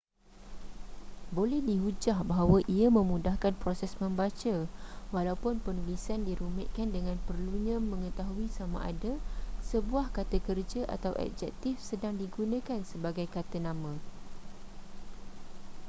boleh 1.37 1.61
dihujah 1.69 2.19
bahawa 2.31 2.57
ia 2.75 2.87
memudahkan 2.97 3.53
proses 3.63 3.91
membaca 4.03 4.55
walaupun 5.15 5.55
penulisan 5.65 6.19
dirumitkan 6.29 6.87
dengan 6.95 7.17
perlunya 7.29 7.77
mengetahui 7.91 8.47
sama 8.57 8.79
ada 8.91 9.13
sebuah 9.71 10.05
kata 10.17 10.37
kerja 10.47 10.81
atau 10.95 11.11
adjektif 11.25 11.73
sedang 11.89 12.13
digunakan 12.23 12.79
sebagai 12.91 13.27
kata 13.35 13.57
nama 13.67 13.93